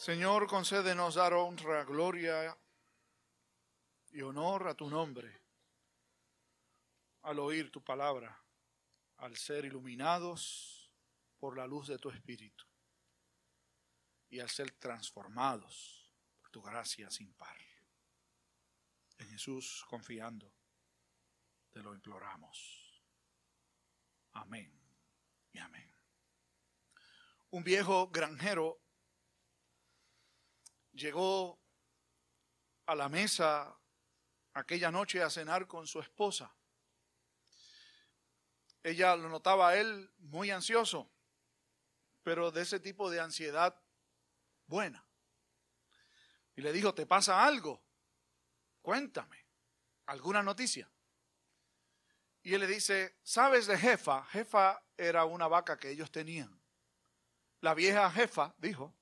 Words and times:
Señor, 0.00 0.46
concédenos 0.46 1.16
dar 1.16 1.34
honra, 1.34 1.84
gloria 1.84 2.56
y 4.12 4.22
honor 4.22 4.68
a 4.68 4.74
tu 4.74 4.88
nombre 4.88 5.42
al 7.20 7.38
oír 7.38 7.70
tu 7.70 7.84
palabra, 7.84 8.42
al 9.18 9.36
ser 9.36 9.66
iluminados 9.66 10.90
por 11.38 11.54
la 11.54 11.66
luz 11.66 11.88
de 11.88 11.98
tu 11.98 12.08
Espíritu 12.08 12.64
y 14.30 14.40
al 14.40 14.48
ser 14.48 14.70
transformados 14.70 16.10
por 16.40 16.48
tu 16.48 16.62
gracia 16.62 17.10
sin 17.10 17.34
par. 17.34 17.58
En 19.18 19.28
Jesús 19.28 19.84
confiando, 19.86 20.50
te 21.68 21.82
lo 21.82 21.92
imploramos. 21.92 23.04
Amén 24.32 24.72
y 25.52 25.58
amén. 25.58 25.94
Un 27.50 27.62
viejo 27.62 28.08
granjero 28.08 28.80
llegó 31.00 31.58
a 32.86 32.94
la 32.94 33.08
mesa 33.08 33.74
aquella 34.52 34.90
noche 34.90 35.22
a 35.22 35.30
cenar 35.30 35.66
con 35.66 35.86
su 35.86 35.98
esposa. 35.98 36.54
Ella 38.82 39.16
lo 39.16 39.28
notaba 39.28 39.70
a 39.70 39.76
él 39.76 40.10
muy 40.18 40.50
ansioso, 40.50 41.10
pero 42.22 42.50
de 42.50 42.62
ese 42.62 42.80
tipo 42.80 43.10
de 43.10 43.20
ansiedad 43.20 43.80
buena. 44.66 45.04
Y 46.54 46.60
le 46.62 46.72
dijo, 46.72 46.94
¿te 46.94 47.06
pasa 47.06 47.44
algo? 47.44 47.82
Cuéntame, 48.82 49.46
¿alguna 50.06 50.42
noticia? 50.42 50.90
Y 52.42 52.54
él 52.54 52.60
le 52.60 52.66
dice, 52.66 53.18
¿sabes 53.22 53.66
de 53.66 53.78
Jefa? 53.78 54.24
Jefa 54.26 54.82
era 54.96 55.24
una 55.24 55.46
vaca 55.46 55.78
que 55.78 55.90
ellos 55.90 56.10
tenían. 56.10 56.60
La 57.60 57.74
vieja 57.74 58.10
Jefa 58.10 58.54
dijo, 58.58 58.94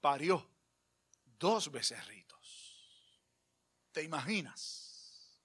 parió 0.00 0.48
dos 1.38 1.70
becerritos. 1.70 2.30
¿Te 3.92 4.02
imaginas? 4.02 5.40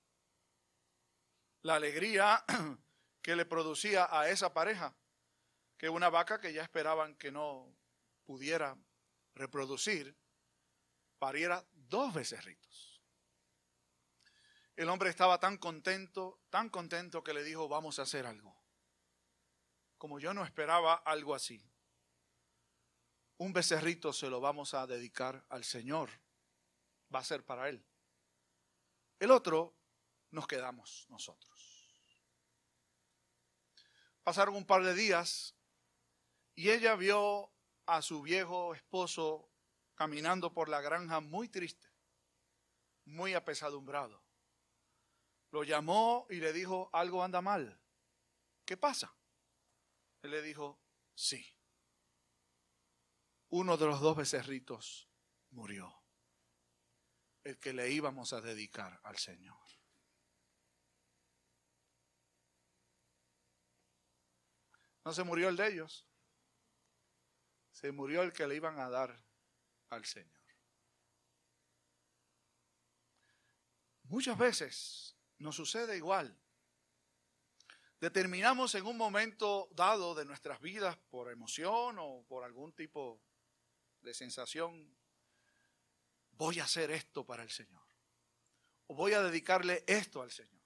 La 1.62 1.76
alegría 1.76 2.44
que 3.22 3.36
le 3.36 3.46
producía 3.46 4.08
a 4.10 4.30
esa 4.30 4.54
pareja, 4.54 4.96
que 5.78 5.90
una 5.90 6.10
vaca 6.10 6.40
que 6.40 6.54
ya 6.54 6.64
esperaban 6.64 7.16
que 7.16 7.32
no 7.32 7.76
pudiera 8.24 8.78
reproducir, 9.34 10.16
pariera 11.18 11.66
dos 11.72 12.14
becerritos. 12.14 13.02
El 14.76 14.90
hombre 14.90 15.10
estaba 15.10 15.40
tan 15.40 15.58
contento, 15.58 16.42
tan 16.50 16.70
contento 16.70 17.24
que 17.24 17.34
le 17.34 17.44
dijo, 17.44 17.68
vamos 17.68 17.98
a 17.98 18.04
hacer 18.04 18.26
algo. 18.26 18.56
Como 19.98 20.20
yo 20.20 20.34
no 20.34 20.44
esperaba 20.44 20.96
algo 20.96 21.34
así 21.34 21.75
un 23.38 23.52
becerrito 23.52 24.14
se 24.14 24.30
lo 24.30 24.40
vamos 24.40 24.74
a 24.74 24.88
dedicar 24.88 25.46
al 25.50 25.64
Señor. 25.64 26.10
Va 27.14 27.20
a 27.20 27.24
ser 27.24 27.46
para 27.46 27.70
Él. 27.70 27.86
El 29.20 29.32
otro 29.32 29.76
nos 30.32 30.48
quedamos 30.48 31.06
nosotros. 31.10 31.90
Pasaron 34.24 34.56
un 34.56 34.66
par 34.66 34.84
de 34.84 34.94
días 34.94 35.56
y 36.56 36.70
ella 36.72 36.96
vio 36.96 37.52
a 37.86 38.02
su 38.02 38.22
viejo 38.22 38.74
esposo 38.74 39.52
caminando 39.94 40.52
por 40.52 40.68
la 40.68 40.82
granja 40.82 41.20
muy 41.20 41.48
triste, 41.48 41.88
muy 43.06 43.34
apesadumbrado. 43.34 44.24
Lo 45.52 45.64
llamó 45.64 46.26
y 46.30 46.36
le 46.36 46.52
dijo, 46.52 46.90
algo 46.92 47.24
anda 47.24 47.42
mal. 47.42 47.80
¿Qué 48.66 48.76
pasa? 48.76 49.16
Él 50.24 50.32
le 50.32 50.42
dijo, 50.42 50.80
sí 51.14 51.55
uno 53.58 53.78
de 53.78 53.86
los 53.86 54.02
dos 54.02 54.18
becerritos 54.18 55.10
murió, 55.52 56.04
el 57.46 57.58
que 57.58 57.72
le 57.72 57.90
íbamos 57.90 58.34
a 58.34 58.42
dedicar 58.42 59.00
al 59.02 59.18
Señor. 59.18 59.58
No 65.06 65.14
se 65.14 65.24
murió 65.24 65.48
el 65.48 65.56
de 65.56 65.70
ellos, 65.70 66.06
se 67.72 67.94
murió 67.94 68.24
el 68.24 68.34
que 68.34 68.46
le 68.46 68.58
iban 68.58 68.78
a 68.78 68.90
dar 68.90 69.24
al 69.88 70.04
Señor. 70.04 70.44
Muchas 74.04 74.38
veces 74.38 75.16
nos 75.38 75.56
sucede 75.56 75.96
igual. 75.96 76.38
Determinamos 78.02 78.76
en 78.76 78.86
un 78.86 78.98
momento 78.98 79.70
dado 79.72 80.14
de 80.14 80.26
nuestras 80.26 80.60
vidas 80.60 80.98
por 81.10 81.32
emoción 81.32 81.96
o 82.00 82.26
por 82.28 82.44
algún 82.44 82.74
tipo 82.74 83.24
de 84.06 84.14
sensación, 84.14 84.96
voy 86.32 86.60
a 86.60 86.64
hacer 86.64 86.92
esto 86.92 87.26
para 87.26 87.44
el 87.44 87.50
Señor. 87.50 87.84
O 88.88 88.96
voy 88.96 89.14
a 89.14 89.22
dedicarle 89.22 89.84
esto 89.88 90.22
al 90.22 90.32
Señor. 90.32 90.64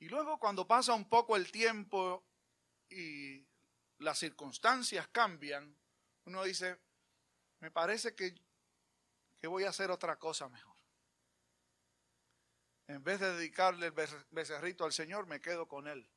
Y 0.00 0.08
luego 0.08 0.38
cuando 0.38 0.66
pasa 0.66 0.92
un 0.94 1.08
poco 1.08 1.36
el 1.36 1.50
tiempo 1.50 2.26
y 2.88 3.46
las 3.98 4.18
circunstancias 4.18 5.08
cambian, 5.08 5.78
uno 6.24 6.42
dice, 6.42 6.78
me 7.60 7.70
parece 7.70 8.14
que, 8.14 8.34
que 9.38 9.46
voy 9.46 9.64
a 9.64 9.68
hacer 9.68 9.90
otra 9.90 10.18
cosa 10.18 10.48
mejor. 10.48 10.76
En 12.88 13.04
vez 13.04 13.20
de 13.20 13.32
dedicarle 13.36 13.86
el 13.86 13.92
becerrito 14.30 14.84
al 14.84 14.92
Señor, 14.92 15.26
me 15.26 15.40
quedo 15.40 15.68
con 15.68 15.86
él. 15.86 16.10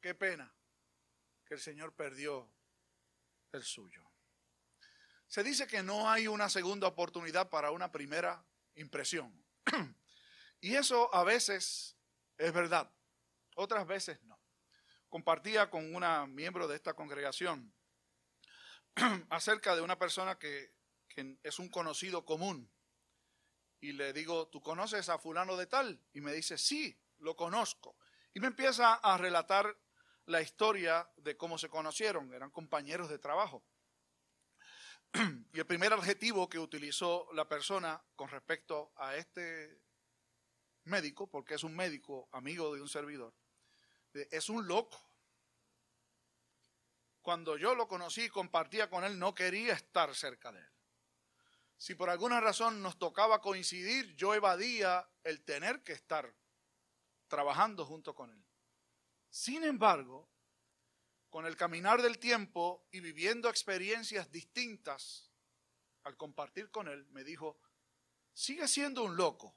Qué 0.00 0.14
pena 0.14 0.54
que 1.44 1.54
el 1.54 1.60
Señor 1.60 1.92
perdió 1.94 2.48
el 3.52 3.64
suyo. 3.64 4.05
Se 5.28 5.42
dice 5.42 5.66
que 5.66 5.82
no 5.82 6.10
hay 6.10 6.28
una 6.28 6.48
segunda 6.48 6.86
oportunidad 6.86 7.50
para 7.50 7.70
una 7.70 7.90
primera 7.90 8.44
impresión. 8.74 9.44
y 10.60 10.74
eso 10.74 11.12
a 11.14 11.24
veces 11.24 11.96
es 12.38 12.52
verdad, 12.52 12.90
otras 13.56 13.86
veces 13.86 14.22
no. 14.24 14.38
Compartía 15.08 15.70
con 15.70 15.94
una 15.94 16.26
miembro 16.26 16.68
de 16.68 16.76
esta 16.76 16.94
congregación 16.94 17.74
acerca 19.30 19.74
de 19.74 19.82
una 19.82 19.98
persona 19.98 20.38
que, 20.38 20.74
que 21.08 21.38
es 21.42 21.58
un 21.58 21.68
conocido 21.68 22.24
común. 22.24 22.70
Y 23.80 23.92
le 23.92 24.12
digo, 24.12 24.48
¿tú 24.48 24.62
conoces 24.62 25.08
a 25.08 25.18
fulano 25.18 25.56
de 25.56 25.66
tal? 25.66 26.02
Y 26.12 26.20
me 26.20 26.32
dice, 26.32 26.58
sí, 26.58 26.98
lo 27.18 27.36
conozco. 27.36 27.96
Y 28.34 28.40
me 28.40 28.48
empieza 28.48 28.94
a 28.94 29.16
relatar 29.16 29.76
la 30.26 30.40
historia 30.40 31.08
de 31.16 31.36
cómo 31.36 31.56
se 31.56 31.68
conocieron, 31.68 32.32
eran 32.34 32.50
compañeros 32.50 33.08
de 33.08 33.18
trabajo. 33.18 33.64
Y 35.52 35.58
el 35.58 35.66
primer 35.66 35.92
adjetivo 35.92 36.48
que 36.48 36.58
utilizó 36.58 37.28
la 37.32 37.48
persona 37.48 38.02
con 38.14 38.28
respecto 38.28 38.92
a 38.96 39.16
este 39.16 39.80
médico, 40.84 41.28
porque 41.28 41.54
es 41.54 41.64
un 41.64 41.74
médico 41.74 42.28
amigo 42.32 42.74
de 42.74 42.80
un 42.80 42.88
servidor, 42.88 43.34
es 44.12 44.48
un 44.48 44.66
loco. 44.66 45.02
Cuando 47.22 47.56
yo 47.56 47.74
lo 47.74 47.88
conocí 47.88 48.24
y 48.24 48.28
compartía 48.28 48.88
con 48.88 49.04
él, 49.04 49.18
no 49.18 49.34
quería 49.34 49.74
estar 49.74 50.14
cerca 50.14 50.52
de 50.52 50.60
él. 50.60 50.70
Si 51.76 51.94
por 51.94 52.08
alguna 52.08 52.40
razón 52.40 52.82
nos 52.82 52.98
tocaba 52.98 53.40
coincidir, 53.40 54.14
yo 54.16 54.34
evadía 54.34 55.08
el 55.24 55.42
tener 55.44 55.82
que 55.82 55.92
estar 55.92 56.34
trabajando 57.28 57.84
junto 57.84 58.14
con 58.14 58.30
él. 58.30 58.44
Sin 59.28 59.64
embargo, 59.64 60.30
con 61.36 61.44
el 61.44 61.54
caminar 61.54 62.00
del 62.00 62.18
tiempo 62.18 62.88
y 62.90 63.00
viviendo 63.00 63.50
experiencias 63.50 64.32
distintas, 64.32 65.30
al 66.04 66.16
compartir 66.16 66.70
con 66.70 66.88
él, 66.88 67.04
me 67.10 67.24
dijo, 67.24 67.60
sigue 68.32 68.66
siendo 68.66 69.04
un 69.04 69.18
loco, 69.18 69.54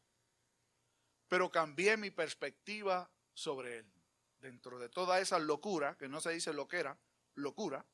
pero 1.29 1.49
cambié 1.49 1.95
mi 1.95 2.11
perspectiva 2.11 3.09
sobre 3.33 3.77
él. 3.77 3.93
Dentro 4.41 4.77
de 4.77 4.89
toda 4.89 5.21
esa 5.21 5.39
locura, 5.39 5.95
que 5.97 6.09
no 6.09 6.19
se 6.19 6.31
dice 6.31 6.51
loquera, 6.51 6.99
locura, 7.35 7.85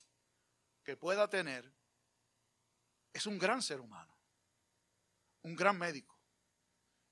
que 0.83 0.97
pueda 0.97 1.29
tener, 1.29 1.71
es 3.13 3.27
un 3.27 3.37
gran 3.37 3.61
ser 3.61 3.81
humano, 3.81 4.17
un 5.43 5.55
gran 5.55 5.77
médico 5.77 6.19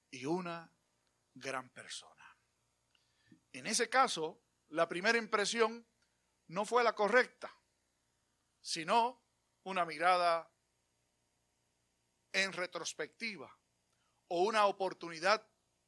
y 0.09 0.25
una 0.25 0.73
gran 1.35 1.69
persona. 1.69 2.35
En 3.51 3.67
ese 3.67 3.89
caso, 3.89 4.41
la 4.69 4.89
primera 4.89 5.19
impresión 5.19 5.85
no 6.53 6.65
fue 6.65 6.83
la 6.83 6.93
correcta, 6.93 7.51
sino 8.61 9.23
una 9.63 9.85
mirada 9.85 10.49
en 12.31 12.53
retrospectiva 12.53 13.57
o 14.27 14.43
una 14.43 14.67
oportunidad 14.67 15.45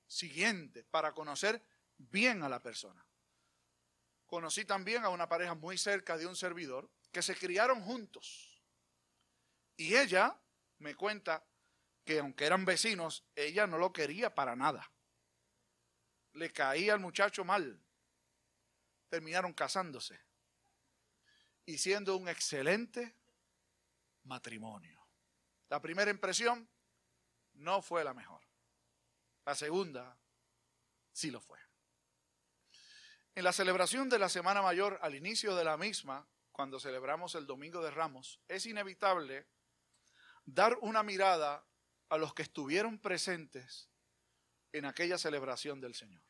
siguiente 0.08 0.84
para 0.84 1.14
conocer 1.14 1.64
bien 1.98 2.44
a 2.44 2.50
la 2.50 2.62
persona. 2.62 3.06
Conocí 4.26 4.66
también 4.66 5.06
a 5.06 5.10
una 5.10 5.30
pareja 5.30 5.54
muy 5.54 5.78
cerca 5.78 6.18
de 6.18 6.26
un 6.26 6.36
servidor 6.36 6.90
que 7.12 7.22
se 7.22 7.36
criaron 7.36 7.82
juntos. 7.82 8.62
Y 9.78 9.96
ella 9.96 10.42
me 10.80 10.96
cuenta 10.96 11.46
que 12.04 12.20
aunque 12.20 12.46
eran 12.46 12.66
vecinos, 12.66 13.24
ella 13.36 13.68
no 13.68 13.78
lo 13.78 13.94
quería 13.94 14.34
para 14.34 14.56
nada. 14.56 14.92
Le 16.34 16.52
caía 16.52 16.94
al 16.94 17.00
muchacho 17.00 17.46
mal. 17.46 17.82
Terminaron 19.10 19.54
casándose. 19.54 20.25
Y 21.66 21.78
siendo 21.78 22.16
un 22.18 22.28
excelente 22.30 23.16
matrimonio. 24.24 25.02
La 25.70 25.82
primera 25.82 26.12
impresión 26.12 26.70
no 27.54 27.82
fue 27.82 28.04
la 28.04 28.14
mejor. 28.14 28.42
La 29.46 29.56
segunda 29.56 30.18
sí 31.12 31.32
lo 31.32 31.40
fue. 31.40 31.60
En 33.34 33.44
la 33.44 33.54
celebración 33.54 34.10
de 34.10 34.20
la 34.20 34.30
Semana 34.30 34.62
Mayor, 34.62 35.00
al 35.02 35.16
inicio 35.16 35.56
de 35.56 35.66
la 35.66 35.78
misma, 35.78 36.28
cuando 36.52 36.80
celebramos 36.80 37.36
el 37.36 37.46
Domingo 37.46 37.84
de 37.84 37.92
Ramos, 37.92 38.40
es 38.48 38.66
inevitable 38.66 39.46
dar 40.46 40.78
una 40.82 41.04
mirada 41.04 41.66
a 42.10 42.18
los 42.18 42.34
que 42.34 42.44
estuvieron 42.44 43.00
presentes 43.00 43.90
en 44.72 44.86
aquella 44.86 45.18
celebración 45.18 45.82
del 45.82 45.96
Señor. 45.96 46.24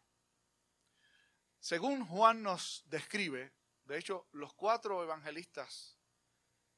Según 1.59 2.05
Juan 2.05 2.41
nos 2.41 2.83
describe, 2.87 3.53
de 3.85 3.97
hecho, 3.97 4.27
los 4.31 4.53
cuatro 4.53 5.03
evangelistas 5.03 5.97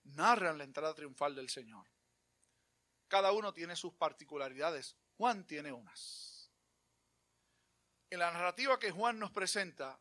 narran 0.03 0.57
la 0.57 0.63
entrada 0.63 0.93
triunfal 0.93 1.35
del 1.35 1.49
Señor. 1.49 1.87
Cada 3.07 3.31
uno 3.31 3.53
tiene 3.53 3.75
sus 3.75 3.93
particularidades. 3.93 4.97
Juan 5.17 5.45
tiene 5.47 5.71
unas. 5.71 6.51
En 8.09 8.19
la 8.19 8.31
narrativa 8.31 8.79
que 8.79 8.91
Juan 8.91 9.19
nos 9.19 9.31
presenta, 9.31 9.99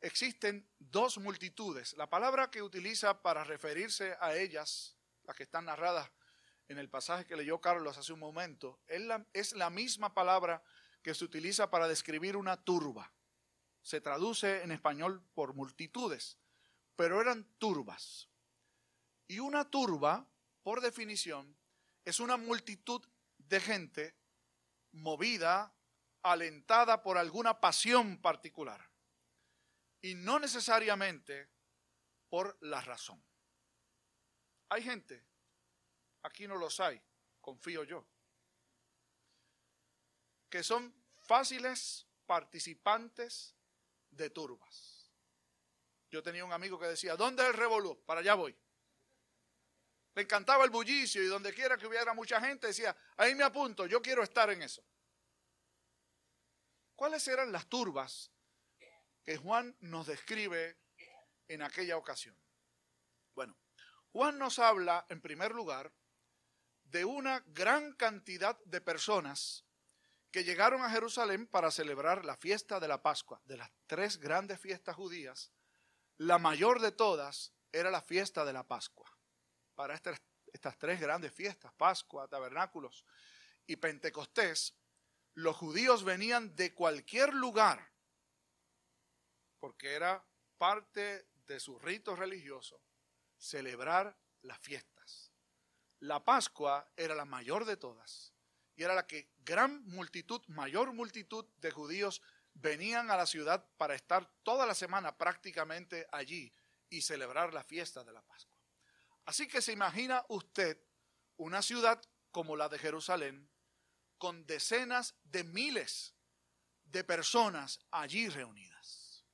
existen 0.00 0.68
dos 0.78 1.18
multitudes. 1.18 1.94
La 1.96 2.08
palabra 2.08 2.50
que 2.50 2.62
utiliza 2.62 3.22
para 3.22 3.44
referirse 3.44 4.16
a 4.20 4.36
ellas, 4.36 4.96
las 5.24 5.36
que 5.36 5.42
están 5.44 5.64
narradas 5.64 6.10
en 6.68 6.78
el 6.78 6.90
pasaje 6.90 7.26
que 7.26 7.36
leyó 7.36 7.60
Carlos 7.60 7.96
hace 7.96 8.12
un 8.12 8.20
momento, 8.20 8.80
es 8.86 9.00
la, 9.00 9.26
es 9.32 9.52
la 9.54 9.70
misma 9.70 10.12
palabra 10.12 10.62
que 11.02 11.14
se 11.14 11.24
utiliza 11.24 11.70
para 11.70 11.88
describir 11.88 12.36
una 12.36 12.62
turba. 12.62 13.10
Se 13.88 14.02
traduce 14.02 14.62
en 14.62 14.70
español 14.70 15.22
por 15.32 15.54
multitudes, 15.54 16.36
pero 16.94 17.22
eran 17.22 17.42
turbas. 17.56 18.28
Y 19.26 19.38
una 19.38 19.70
turba, 19.70 20.28
por 20.62 20.82
definición, 20.82 21.56
es 22.04 22.20
una 22.20 22.36
multitud 22.36 23.02
de 23.38 23.58
gente 23.60 24.14
movida, 24.92 25.74
alentada 26.22 27.02
por 27.02 27.16
alguna 27.16 27.60
pasión 27.62 28.18
particular. 28.18 28.90
Y 30.02 30.16
no 30.16 30.38
necesariamente 30.38 31.48
por 32.28 32.58
la 32.60 32.82
razón. 32.82 33.24
Hay 34.68 34.82
gente, 34.82 35.24
aquí 36.24 36.46
no 36.46 36.56
los 36.56 36.78
hay, 36.78 37.00
confío 37.40 37.84
yo, 37.84 38.06
que 40.50 40.62
son 40.62 40.94
fáciles 41.16 42.06
participantes 42.26 43.54
de 44.18 44.30
turbas. 44.30 45.10
Yo 46.10 46.22
tenía 46.22 46.44
un 46.44 46.52
amigo 46.52 46.78
que 46.78 46.86
decía, 46.86 47.16
¿dónde 47.16 47.42
es 47.42 47.48
el 47.48 47.54
revolú? 47.54 48.02
Para 48.04 48.20
allá 48.20 48.34
voy. 48.34 48.54
Le 50.14 50.22
encantaba 50.22 50.64
el 50.64 50.70
bullicio 50.70 51.22
y 51.22 51.26
donde 51.26 51.54
quiera 51.54 51.78
que 51.78 51.86
hubiera 51.86 52.12
mucha 52.12 52.40
gente 52.40 52.66
decía, 52.66 52.96
ahí 53.16 53.34
me 53.34 53.44
apunto, 53.44 53.86
yo 53.86 54.02
quiero 54.02 54.22
estar 54.22 54.50
en 54.50 54.62
eso. 54.62 54.84
¿Cuáles 56.96 57.26
eran 57.28 57.52
las 57.52 57.66
turbas 57.68 58.32
que 59.24 59.36
Juan 59.36 59.76
nos 59.80 60.08
describe 60.08 60.76
en 61.46 61.62
aquella 61.62 61.96
ocasión? 61.96 62.36
Bueno, 63.34 63.56
Juan 64.10 64.38
nos 64.38 64.58
habla, 64.58 65.06
en 65.08 65.20
primer 65.20 65.52
lugar, 65.52 65.92
de 66.82 67.04
una 67.04 67.44
gran 67.46 67.92
cantidad 67.92 68.58
de 68.64 68.80
personas 68.80 69.67
que 70.30 70.44
llegaron 70.44 70.82
a 70.82 70.90
Jerusalén 70.90 71.46
para 71.46 71.70
celebrar 71.70 72.24
la 72.24 72.36
fiesta 72.36 72.80
de 72.80 72.88
la 72.88 73.02
Pascua. 73.02 73.40
De 73.44 73.56
las 73.56 73.70
tres 73.86 74.18
grandes 74.18 74.60
fiestas 74.60 74.96
judías, 74.96 75.52
la 76.16 76.38
mayor 76.38 76.80
de 76.80 76.92
todas 76.92 77.52
era 77.72 77.90
la 77.90 78.02
fiesta 78.02 78.44
de 78.44 78.52
la 78.52 78.66
Pascua 78.66 79.10
para 79.78 79.94
estas, 79.94 80.20
estas 80.52 80.76
tres 80.76 81.00
grandes 81.00 81.32
fiestas, 81.32 81.72
Pascua, 81.74 82.26
Tabernáculos 82.26 83.04
y 83.64 83.76
Pentecostés, 83.76 84.74
los 85.34 85.56
judíos 85.56 86.02
venían 86.02 86.56
de 86.56 86.74
cualquier 86.74 87.32
lugar, 87.32 87.88
porque 89.60 89.92
era 89.92 90.26
parte 90.56 91.28
de 91.46 91.60
su 91.60 91.78
rito 91.78 92.16
religioso, 92.16 92.82
celebrar 93.36 94.18
las 94.42 94.58
fiestas. 94.58 95.30
La 96.00 96.24
Pascua 96.24 96.90
era 96.96 97.14
la 97.14 97.24
mayor 97.24 97.64
de 97.64 97.76
todas 97.76 98.34
y 98.78 98.84
era 98.84 98.94
la 98.94 99.08
que 99.08 99.28
gran 99.40 99.84
multitud, 99.86 100.40
mayor 100.46 100.92
multitud 100.92 101.44
de 101.56 101.72
judíos 101.72 102.22
venían 102.54 103.10
a 103.10 103.16
la 103.16 103.26
ciudad 103.26 103.68
para 103.76 103.96
estar 103.96 104.30
toda 104.44 104.66
la 104.66 104.74
semana 104.76 105.18
prácticamente 105.18 106.06
allí 106.12 106.54
y 106.88 107.02
celebrar 107.02 107.52
la 107.52 107.64
fiesta 107.64 108.04
de 108.04 108.12
la 108.12 108.22
Pascua. 108.22 108.56
Así 109.24 109.48
que 109.48 109.60
se 109.62 109.72
imagina 109.72 110.24
usted 110.28 110.80
una 111.38 111.60
ciudad 111.60 112.00
como 112.30 112.54
la 112.54 112.68
de 112.68 112.78
Jerusalén, 112.78 113.50
con 114.16 114.46
decenas 114.46 115.16
de 115.24 115.42
miles 115.42 116.14
de 116.84 117.02
personas 117.02 117.80
allí 117.90 118.28
reunidas. 118.28 119.24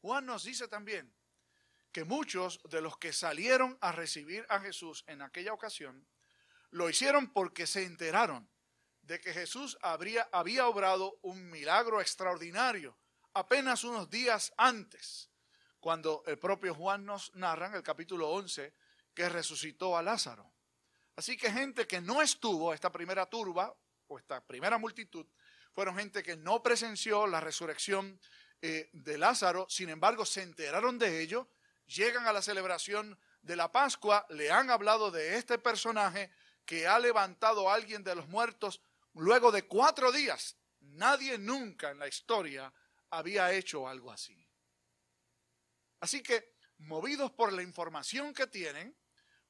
Juan 0.00 0.24
nos 0.24 0.44
dice 0.44 0.66
también 0.66 1.14
que 1.92 2.04
muchos 2.04 2.58
de 2.70 2.80
los 2.80 2.96
que 2.96 3.12
salieron 3.12 3.76
a 3.82 3.92
recibir 3.92 4.46
a 4.48 4.60
Jesús 4.60 5.04
en 5.08 5.20
aquella 5.20 5.52
ocasión 5.52 6.08
lo 6.70 6.88
hicieron 6.88 7.32
porque 7.32 7.66
se 7.66 7.84
enteraron 7.84 8.48
de 9.02 9.20
que 9.20 9.32
Jesús 9.32 9.78
había 9.82 10.66
obrado 10.68 11.18
un 11.22 11.50
milagro 11.50 12.00
extraordinario 12.00 12.96
apenas 13.34 13.84
unos 13.84 14.10
días 14.10 14.52
antes, 14.56 15.30
cuando 15.78 16.22
el 16.26 16.38
propio 16.38 16.74
Juan 16.74 17.04
nos 17.04 17.34
narra 17.34 17.66
en 17.66 17.74
el 17.74 17.82
capítulo 17.82 18.28
11 18.30 18.74
que 19.14 19.28
resucitó 19.28 19.96
a 19.96 20.02
Lázaro. 20.02 20.52
Así 21.16 21.36
que 21.36 21.50
gente 21.50 21.86
que 21.86 22.00
no 22.00 22.22
estuvo, 22.22 22.72
esta 22.72 22.90
primera 22.90 23.26
turba 23.26 23.74
o 24.08 24.18
esta 24.18 24.44
primera 24.44 24.78
multitud, 24.78 25.26
fueron 25.72 25.96
gente 25.96 26.22
que 26.22 26.36
no 26.36 26.62
presenció 26.62 27.26
la 27.26 27.40
resurrección 27.40 28.20
eh, 28.62 28.90
de 28.92 29.18
Lázaro, 29.18 29.66
sin 29.68 29.88
embargo 29.88 30.24
se 30.26 30.42
enteraron 30.42 30.98
de 30.98 31.20
ello, 31.20 31.48
llegan 31.86 32.26
a 32.26 32.32
la 32.32 32.42
celebración 32.42 33.18
de 33.42 33.56
la 33.56 33.72
Pascua, 33.72 34.26
le 34.30 34.50
han 34.50 34.70
hablado 34.70 35.10
de 35.10 35.36
este 35.36 35.58
personaje 35.58 36.30
que 36.70 36.86
ha 36.86 37.00
levantado 37.00 37.68
a 37.68 37.74
alguien 37.74 38.04
de 38.04 38.14
los 38.14 38.28
muertos 38.28 38.80
luego 39.14 39.50
de 39.50 39.66
cuatro 39.66 40.12
días. 40.12 40.56
Nadie 40.78 41.36
nunca 41.36 41.90
en 41.90 41.98
la 41.98 42.06
historia 42.06 42.72
había 43.10 43.52
hecho 43.52 43.88
algo 43.88 44.12
así. 44.12 44.48
Así 45.98 46.22
que, 46.22 46.54
movidos 46.78 47.32
por 47.32 47.52
la 47.52 47.64
información 47.64 48.32
que 48.32 48.46
tienen, 48.46 48.96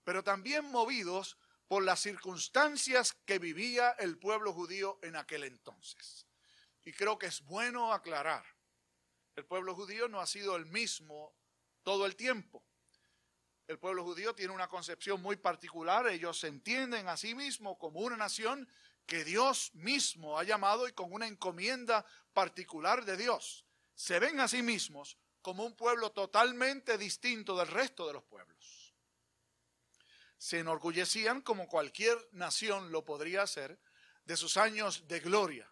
pero 0.03 0.25
también 0.25 0.65
movidos 0.65 1.37
por 1.69 1.85
las 1.85 2.01
circunstancias 2.01 3.13
que 3.27 3.39
vivía 3.39 3.91
el 3.99 4.19
pueblo 4.19 4.55
judío 4.55 4.99
en 5.03 5.15
aquel 5.15 5.45
entonces. 5.45 6.27
Y 6.87 6.93
creo 6.95 7.19
que 7.19 7.27
es 7.27 7.43
bueno 7.43 7.93
aclarar, 7.93 8.47
el 9.37 9.45
pueblo 9.45 9.75
judío 9.75 10.09
no 10.09 10.23
ha 10.23 10.27
sido 10.27 10.57
el 10.57 10.65
mismo 10.65 11.37
todo 11.83 12.07
el 12.07 12.17
tiempo. 12.17 12.65
El 13.71 13.79
pueblo 13.79 14.03
judío 14.03 14.35
tiene 14.35 14.53
una 14.53 14.67
concepción 14.67 15.23
muy 15.23 15.37
particular, 15.37 16.09
ellos 16.09 16.41
se 16.41 16.49
entienden 16.49 17.07
a 17.07 17.17
sí 17.17 17.37
mismos 17.37 17.77
como 17.79 18.01
una 18.01 18.17
nación 18.17 18.69
que 19.07 19.23
Dios 19.23 19.71
mismo 19.75 20.41
ha 20.41 20.43
llamado 20.43 20.89
y 20.89 20.93
con 20.93 21.13
una 21.13 21.29
encomienda 21.29 22.05
particular 22.33 23.05
de 23.05 23.17
Dios. 23.17 23.65
Se 23.95 24.19
ven 24.19 24.41
a 24.41 24.49
sí 24.49 24.63
mismos 24.63 25.19
como 25.41 25.65
un 25.65 25.77
pueblo 25.77 26.11
totalmente 26.11 26.99
distinto 26.99 27.57
del 27.57 27.69
resto 27.69 28.09
de 28.09 28.15
los 28.15 28.25
pueblos 28.25 28.81
se 30.41 30.59
enorgullecían, 30.59 31.43
como 31.43 31.69
cualquier 31.69 32.17
nación 32.33 32.91
lo 32.93 33.05
podría 33.05 33.43
hacer, 33.43 33.79
de 34.25 34.39
sus 34.39 34.57
años 34.57 35.07
de 35.07 35.21
gloria. 35.21 35.71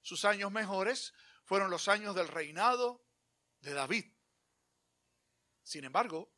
Sus 0.00 0.24
años 0.24 0.50
mejores 0.50 1.12
fueron 1.44 1.70
los 1.70 1.88
años 1.88 2.14
del 2.14 2.26
reinado 2.26 3.04
de 3.60 3.74
David. 3.74 4.06
Sin 5.62 5.84
embargo, 5.84 6.32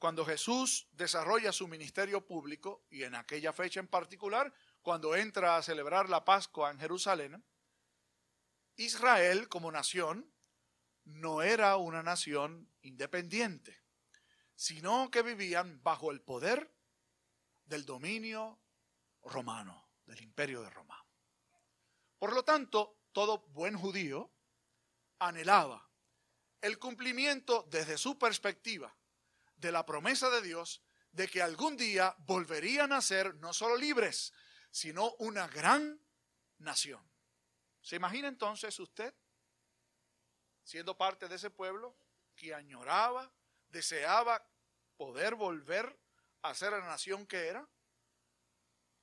cuando 0.00 0.24
Jesús 0.24 0.88
desarrolla 0.92 1.52
su 1.52 1.68
ministerio 1.68 2.26
público, 2.26 2.86
y 2.88 3.02
en 3.02 3.14
aquella 3.14 3.52
fecha 3.52 3.80
en 3.80 3.86
particular, 3.86 4.50
cuando 4.80 5.14
entra 5.14 5.58
a 5.58 5.62
celebrar 5.62 6.08
la 6.08 6.24
Pascua 6.24 6.70
en 6.70 6.80
Jerusalén, 6.80 7.44
Israel 8.76 9.46
como 9.50 9.70
nación 9.70 10.32
no 11.04 11.42
era 11.42 11.76
una 11.76 12.02
nación 12.02 12.72
independiente, 12.80 13.82
sino 14.54 15.10
que 15.10 15.20
vivían 15.20 15.82
bajo 15.82 16.10
el 16.12 16.22
poder 16.22 16.74
del 17.66 17.84
dominio 17.84 18.58
romano, 19.22 19.90
del 20.06 20.22
imperio 20.22 20.62
de 20.62 20.70
Roma. 20.70 21.04
Por 22.18 22.32
lo 22.32 22.42
tanto, 22.42 23.02
todo 23.12 23.40
buen 23.48 23.76
judío 23.76 24.32
anhelaba 25.18 25.90
el 26.62 26.78
cumplimiento 26.78 27.66
desde 27.70 27.98
su 27.98 28.18
perspectiva 28.18 28.96
de 29.60 29.72
la 29.72 29.84
promesa 29.84 30.30
de 30.30 30.42
Dios 30.42 30.82
de 31.12 31.28
que 31.28 31.42
algún 31.42 31.76
día 31.76 32.14
volverían 32.18 32.92
a 32.92 33.00
ser 33.00 33.34
no 33.36 33.52
solo 33.52 33.76
libres, 33.76 34.32
sino 34.70 35.14
una 35.18 35.48
gran 35.48 36.00
nación. 36.58 37.02
¿Se 37.82 37.96
imagina 37.96 38.28
entonces 38.28 38.78
usted 38.78 39.14
siendo 40.62 40.96
parte 40.96 41.28
de 41.28 41.34
ese 41.34 41.50
pueblo 41.50 41.96
que 42.36 42.54
añoraba 42.54 43.32
deseaba 43.68 44.46
poder 44.96 45.34
volver 45.34 45.98
a 46.42 46.54
ser 46.54 46.72
la 46.72 46.80
nación 46.80 47.26
que 47.26 47.48
era, 47.48 47.68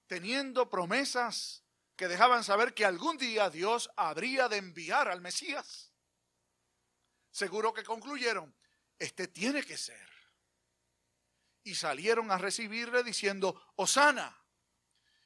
teniendo 0.08 0.70
promesas 0.70 1.64
que 1.96 2.08
dejaban 2.08 2.44
saber 2.44 2.74
que 2.74 2.86
algún 2.86 3.18
día 3.18 3.50
Dios 3.50 3.90
habría 3.96 4.48
de 4.48 4.58
enviar 4.58 5.08
al 5.08 5.22
Mesías. 5.22 5.92
Seguro 7.32 7.74
que 7.74 7.84
concluyeron, 7.84 8.56
este 8.98 9.28
tiene 9.28 9.64
que 9.64 9.78
ser. 9.78 10.17
Y 11.68 11.76
salieron 11.76 12.32
a 12.32 12.38
recibirle 12.38 13.04
diciendo, 13.04 13.62
Osana. 13.76 14.42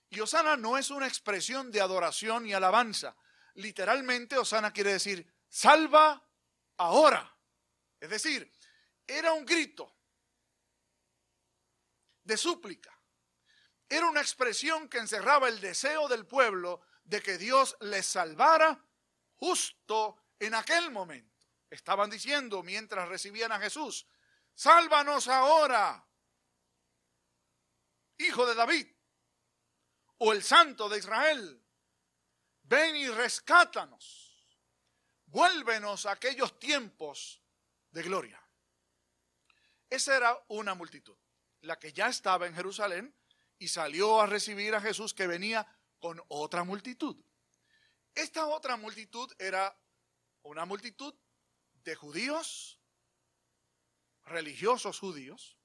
Y 0.10 0.22
Osana 0.22 0.58
no 0.58 0.76
es 0.76 0.90
una 0.90 1.08
expresión 1.08 1.70
de 1.70 1.82
adoración 1.82 2.48
y 2.48 2.54
alabanza. 2.54 3.16
Literalmente, 3.54 4.40
Osana 4.40 4.74
quiere 4.74 4.94
decir, 4.94 5.32
salva 5.48 6.28
ahora. 6.78 7.32
Es 8.00 8.10
decir, 8.10 8.52
era 9.06 9.34
un 9.34 9.46
grito 9.46 9.96
de 12.24 12.36
súplica. 12.36 12.92
Era 13.88 14.10
una 14.10 14.22
expresión 14.22 14.90
que 14.90 14.98
encerraba 14.98 15.48
el 15.48 15.62
deseo 15.62 16.08
del 16.08 16.26
pueblo 16.26 16.82
de 17.04 17.22
que 17.22 17.38
Dios 17.38 17.78
les 17.82 18.08
salvara 18.08 18.84
justo 19.36 20.18
en 20.40 20.56
aquel 20.56 20.90
momento. 20.90 21.46
Estaban 21.70 22.10
diciendo 22.10 22.64
mientras 22.64 23.08
recibían 23.08 23.52
a 23.52 23.60
Jesús, 23.60 24.08
sálvanos 24.56 25.28
ahora, 25.28 26.08
hijo 28.26 28.46
de 28.46 28.56
David, 28.56 28.88
o 30.18 30.34
el 30.34 30.44
santo 30.44 30.88
de 30.88 31.00
Israel, 31.00 31.64
ven 32.64 32.96
y 32.96 33.08
rescátanos, 33.08 34.58
vuélvenos 35.26 36.06
a 36.06 36.12
aquellos 36.12 36.60
tiempos 36.60 37.42
de 37.92 38.04
gloria. 38.04 38.42
Esa 39.90 40.16
era 40.16 40.46
una 40.48 40.74
multitud, 40.74 41.18
la 41.62 41.78
que 41.78 41.92
ya 41.92 42.08
estaba 42.08 42.48
en 42.48 42.56
Jerusalén 42.56 43.16
y 43.58 43.68
salió 43.68 44.22
a 44.22 44.26
recibir 44.26 44.74
a 44.74 44.82
Jesús 44.82 45.14
que 45.14 45.28
venía 45.28 45.68
con 46.00 46.22
otra 46.30 46.64
multitud. 46.64 47.24
Esta 48.16 48.48
otra 48.48 48.78
multitud 48.78 49.32
era 49.38 49.78
una 50.44 50.66
multitud 50.66 51.14
de 51.84 51.96
judíos, 51.96 52.80
religiosos 54.24 55.00
judíos, 55.00 55.58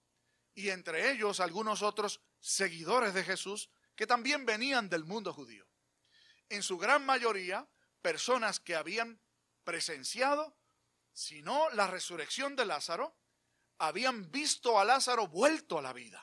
y 0.55 0.71
entre 0.71 1.11
ellos 1.11 1.41
algunos 1.41 1.83
otros 1.83 2.21
seguidores 2.41 3.15
de 3.15 3.25
Jesús 3.25 3.71
que 3.95 4.07
también 4.07 4.47
venían 4.47 4.89
del 4.89 5.05
mundo 5.05 5.33
judío. 5.33 5.67
En 6.49 6.63
su 6.63 6.79
gran 6.79 7.05
mayoría, 7.05 7.69
personas 8.03 8.61
que 8.61 8.77
habían 8.77 9.21
presenciado, 9.65 10.57
si 11.13 11.43
no 11.43 11.71
la 11.71 11.87
resurrección 11.87 12.55
de 12.57 12.67
Lázaro, 12.67 13.19
habían 13.79 14.31
visto 14.31 14.79
a 14.79 14.85
Lázaro 14.85 15.27
vuelto 15.27 15.79
a 15.79 15.83
la 15.83 15.93
vida. 15.93 16.23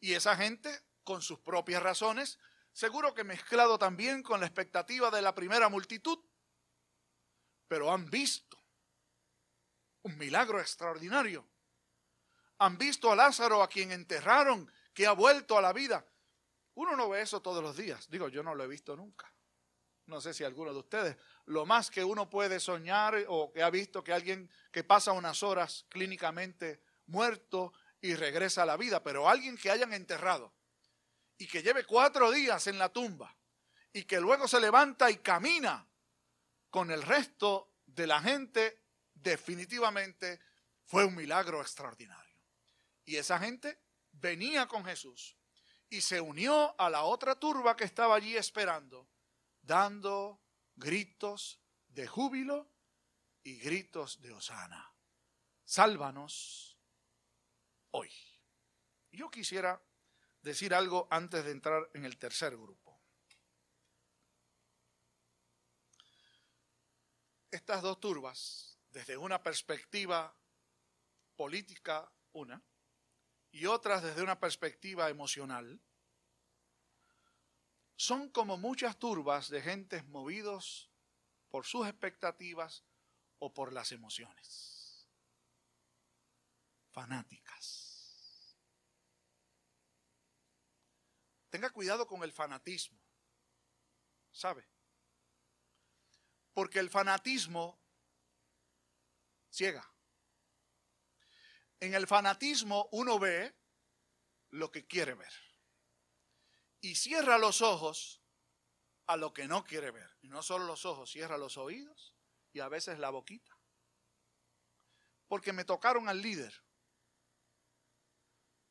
Y 0.00 0.14
esa 0.14 0.36
gente, 0.36 0.82
con 1.02 1.22
sus 1.22 1.40
propias 1.40 1.82
razones, 1.82 2.38
seguro 2.72 3.14
que 3.14 3.24
mezclado 3.24 3.78
también 3.78 4.22
con 4.22 4.40
la 4.40 4.46
expectativa 4.46 5.10
de 5.10 5.22
la 5.22 5.34
primera 5.34 5.68
multitud, 5.68 6.18
pero 7.68 7.92
han 7.92 8.10
visto 8.10 8.62
un 10.02 10.18
milagro 10.18 10.60
extraordinario. 10.60 11.48
Han 12.64 12.78
visto 12.78 13.12
a 13.12 13.16
Lázaro 13.16 13.62
a 13.62 13.68
quien 13.68 13.92
enterraron, 13.92 14.72
que 14.94 15.06
ha 15.06 15.12
vuelto 15.12 15.58
a 15.58 15.60
la 15.60 15.74
vida. 15.74 16.02
Uno 16.76 16.96
no 16.96 17.10
ve 17.10 17.20
eso 17.20 17.42
todos 17.42 17.62
los 17.62 17.76
días. 17.76 18.08
Digo, 18.08 18.28
yo 18.28 18.42
no 18.42 18.54
lo 18.54 18.64
he 18.64 18.66
visto 18.66 18.96
nunca. 18.96 19.30
No 20.06 20.18
sé 20.22 20.32
si 20.32 20.44
alguno 20.44 20.72
de 20.72 20.78
ustedes. 20.78 21.16
Lo 21.44 21.66
más 21.66 21.90
que 21.90 22.02
uno 22.02 22.30
puede 22.30 22.60
soñar 22.60 23.22
o 23.28 23.52
que 23.52 23.62
ha 23.62 23.68
visto 23.68 24.02
que 24.02 24.14
alguien 24.14 24.50
que 24.72 24.82
pasa 24.82 25.12
unas 25.12 25.42
horas 25.42 25.84
clínicamente 25.90 26.80
muerto 27.06 27.74
y 28.00 28.14
regresa 28.14 28.62
a 28.62 28.66
la 28.66 28.78
vida, 28.78 29.02
pero 29.02 29.28
alguien 29.28 29.58
que 29.58 29.70
hayan 29.70 29.92
enterrado 29.92 30.54
y 31.36 31.46
que 31.46 31.62
lleve 31.62 31.84
cuatro 31.84 32.30
días 32.30 32.66
en 32.66 32.78
la 32.78 32.88
tumba 32.90 33.36
y 33.92 34.04
que 34.04 34.20
luego 34.20 34.48
se 34.48 34.58
levanta 34.58 35.10
y 35.10 35.18
camina 35.18 35.86
con 36.70 36.90
el 36.90 37.02
resto 37.02 37.74
de 37.84 38.06
la 38.06 38.22
gente, 38.22 38.80
definitivamente 39.12 40.40
fue 40.86 41.04
un 41.04 41.14
milagro 41.14 41.60
extraordinario. 41.60 42.23
Y 43.04 43.16
esa 43.16 43.38
gente 43.38 43.78
venía 44.12 44.66
con 44.66 44.84
Jesús 44.84 45.36
y 45.88 46.00
se 46.00 46.20
unió 46.20 46.74
a 46.80 46.90
la 46.90 47.04
otra 47.04 47.38
turba 47.38 47.76
que 47.76 47.84
estaba 47.84 48.16
allí 48.16 48.36
esperando, 48.36 49.08
dando 49.62 50.42
gritos 50.74 51.60
de 51.88 52.06
júbilo 52.06 52.70
y 53.42 53.58
gritos 53.58 54.20
de 54.20 54.32
hosana. 54.32 54.94
Sálvanos 55.64 56.78
hoy. 57.90 58.12
Yo 59.12 59.30
quisiera 59.30 59.80
decir 60.42 60.74
algo 60.74 61.06
antes 61.10 61.44
de 61.44 61.50
entrar 61.52 61.88
en 61.94 62.04
el 62.04 62.18
tercer 62.18 62.56
grupo. 62.56 62.84
estas 67.54 67.82
dos 67.82 68.00
turbas, 68.00 68.78
desde 68.90 69.16
una 69.16 69.42
perspectiva 69.42 70.36
política, 71.36 72.12
una, 72.32 72.60
y 73.54 73.66
otras 73.66 74.02
desde 74.02 74.20
una 74.20 74.40
perspectiva 74.40 75.08
emocional, 75.08 75.80
son 77.94 78.28
como 78.30 78.56
muchas 78.56 78.98
turbas 78.98 79.48
de 79.48 79.62
gentes 79.62 80.04
movidos 80.06 80.90
por 81.50 81.64
sus 81.64 81.86
expectativas 81.86 82.82
o 83.38 83.54
por 83.54 83.72
las 83.72 83.92
emociones. 83.92 85.08
Fanáticas. 86.90 88.56
Tenga 91.48 91.70
cuidado 91.70 92.08
con 92.08 92.24
el 92.24 92.32
fanatismo. 92.32 93.00
¿Sabe? 94.32 94.68
Porque 96.52 96.80
el 96.80 96.90
fanatismo 96.90 97.78
ciega. 99.48 99.93
En 101.84 101.92
el 101.92 102.06
fanatismo 102.06 102.88
uno 102.92 103.18
ve 103.18 103.54
lo 104.52 104.70
que 104.70 104.86
quiere 104.86 105.12
ver. 105.12 105.32
Y 106.80 106.94
cierra 106.94 107.36
los 107.36 107.60
ojos 107.60 108.22
a 109.06 109.18
lo 109.18 109.34
que 109.34 109.46
no 109.46 109.64
quiere 109.64 109.90
ver. 109.90 110.10
Y 110.22 110.28
no 110.28 110.42
solo 110.42 110.64
los 110.64 110.86
ojos, 110.86 111.10
cierra 111.10 111.36
los 111.36 111.58
oídos 111.58 112.16
y 112.54 112.60
a 112.60 112.68
veces 112.68 112.98
la 112.98 113.10
boquita. 113.10 113.54
Porque 115.28 115.52
me 115.52 115.66
tocaron 115.66 116.08
al 116.08 116.22
líder. 116.22 116.54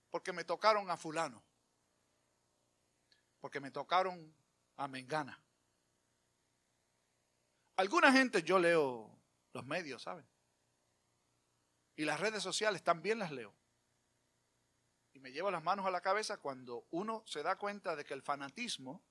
Porque 0.09 0.33
me 0.33 0.43
tocaron 0.43 0.89
a 0.89 0.97
fulano. 0.97 1.45
Porque 3.39 3.59
me 3.59 3.69
tocaron 3.69 4.35
a 4.75 4.87
Mengana. 4.87 5.39
Alguna 7.75 8.11
gente 8.11 8.41
yo 8.41 8.57
leo 8.57 9.21
los 9.53 9.65
medios, 9.67 10.01
¿saben? 10.01 10.32
Y 11.95 12.05
las 12.05 12.19
redes 12.19 12.41
sociales 12.43 12.83
también 12.83 13.19
las 13.19 13.31
leo. 13.31 13.53
Y 15.13 15.19
me 15.19 15.31
llevo 15.31 15.51
las 15.51 15.63
manos 15.63 15.85
a 15.85 15.91
la 15.91 16.01
cabeza 16.01 16.37
cuando 16.37 16.87
uno 16.91 17.23
se 17.25 17.43
da 17.43 17.57
cuenta 17.57 17.95
de 17.95 18.03
que 18.03 18.13
el 18.13 18.23
fanatismo 18.23 19.03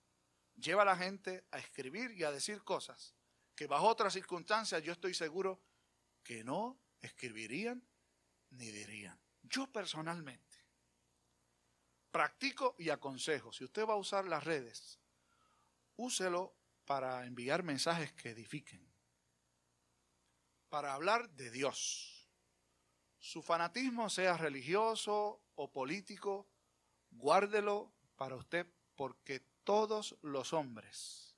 lleva 0.57 0.83
a 0.83 0.87
la 0.87 0.97
gente 0.97 1.45
a 1.51 1.59
escribir 1.59 2.13
y 2.13 2.25
a 2.25 2.33
decir 2.33 2.63
cosas 2.65 3.15
que 3.55 3.67
bajo 3.67 3.87
otras 3.87 4.13
circunstancias 4.13 4.83
yo 4.83 4.93
estoy 4.93 5.15
seguro 5.15 5.63
que 6.25 6.43
no 6.43 6.81
escribirían 7.01 7.87
ni 8.51 8.71
dirían. 8.71 9.19
Yo 9.43 9.71
personalmente 9.71 10.53
practico 12.13 12.77
y 12.79 12.91
aconsejo, 12.91 13.53
si 13.53 13.65
usted 13.65 13.87
va 13.87 13.95
a 13.95 13.97
usar 13.97 14.27
las 14.27 14.45
redes, 14.45 15.01
úselo 15.97 16.55
para 16.85 17.25
enviar 17.25 17.63
mensajes 17.63 18.13
que 18.13 18.31
edifiquen, 18.31 18.87
para 20.69 20.95
hablar 20.95 21.31
de 21.31 21.51
Dios. 21.51 22.12
Su 23.23 23.41
fanatismo, 23.41 24.11
sea 24.11 24.37
religioso 24.37 25.45
o 25.55 25.71
político, 25.71 26.49
guárdelo 27.09 27.95
para 28.17 28.35
usted 28.35 28.67
porque 28.97 29.39
todos 29.63 30.19
los 30.23 30.53
hombres, 30.53 31.37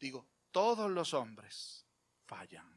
digo, 0.00 0.28
todos 0.50 0.90
los 0.90 1.14
hombres 1.14 1.86
fallan. 2.26 2.68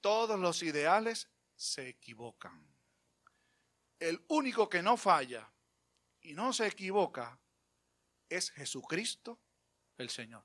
Todos 0.00 0.40
los 0.40 0.64
ideales 0.64 1.30
se 1.54 1.88
equivocan. 1.88 2.66
El 4.00 4.24
único 4.26 4.68
que 4.68 4.82
no 4.82 4.96
falla 4.96 5.48
y 6.20 6.34
no 6.34 6.52
se 6.52 6.66
equivoca 6.66 7.38
es 8.28 8.50
Jesucristo 8.50 9.38
el 9.96 10.10
Señor. 10.10 10.44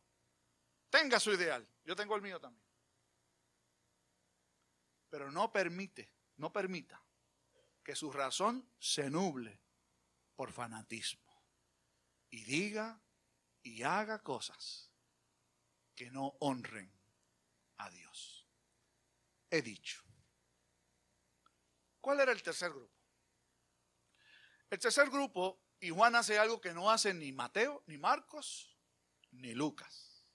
Tenga 0.92 1.20
su 1.20 1.32
ideal, 1.34 1.68
yo 1.84 1.96
tengo 1.96 2.16
el 2.16 2.22
mío 2.22 2.40
también. 2.40 2.63
Pero 5.14 5.32
no 5.32 5.52
permite, 5.52 6.10
no 6.38 6.52
permita 6.52 7.00
que 7.84 7.96
su 7.96 8.12
razón 8.12 8.68
se 8.80 9.12
nuble 9.12 9.62
por 10.36 10.52
fanatismo 10.52 11.40
y 12.32 12.44
diga 12.46 13.00
y 13.62 13.84
haga 13.84 14.24
cosas 14.24 14.90
que 15.94 16.10
no 16.10 16.36
honren 16.40 16.92
a 17.78 17.92
Dios. 17.92 18.48
He 19.52 19.62
dicho, 19.62 20.02
¿Cuál 22.02 22.22
era 22.22 22.32
el 22.32 22.42
tercer 22.42 22.72
grupo? 22.72 22.98
El 24.68 24.80
tercer 24.80 25.12
grupo, 25.12 25.62
y 25.80 25.92
Juan 25.92 26.16
hace 26.16 26.40
algo 26.40 26.60
que 26.60 26.74
no 26.74 26.90
hace 26.90 27.14
ni 27.14 27.32
Mateo, 27.32 27.84
ni 27.86 28.00
Marcos, 28.00 28.76
ni 29.30 29.54
Lucas. 29.54 30.26